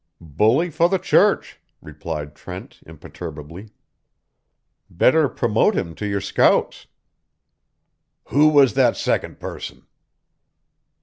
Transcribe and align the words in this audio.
"Bully 0.33 0.71
for 0.71 0.89
the 0.89 0.97
Church," 0.97 1.61
replied 1.79 2.33
Trent, 2.33 2.79
imperturbably. 2.87 3.69
"Better 4.89 5.29
promote 5.29 5.75
him 5.75 5.93
to 5.93 6.07
your 6.07 6.19
scouts." 6.21 6.87
"Who 8.29 8.47
was 8.49 8.73
that 8.73 8.97
second 8.97 9.39
person?" 9.39 9.85